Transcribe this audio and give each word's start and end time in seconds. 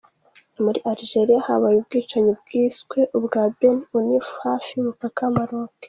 Muri 0.63 0.79
Algeria 0.91 1.45
habaye 1.47 1.75
ubwicanyi 1.77 2.31
bwiswe 2.41 2.99
ubwa 3.17 3.41
Beni 3.57 3.83
Ounif 3.95 4.27
hafi 4.43 4.69
y’umupaka 4.73 5.19
wa 5.25 5.33
Maroc. 5.37 5.69